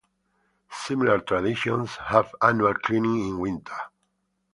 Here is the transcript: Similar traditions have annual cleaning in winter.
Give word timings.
Similar 0.71 1.19
traditions 1.19 1.91
have 2.05 2.33
annual 2.41 2.73
cleaning 2.73 3.19
in 3.27 3.37
winter. 3.37 3.77